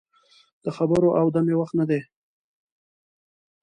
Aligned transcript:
د 0.63 0.65
خبرو 0.77 1.09
او 1.19 1.25
دمې 1.35 1.55
وخت 1.57 1.73
نه 1.79 1.85
دی. 1.89 2.01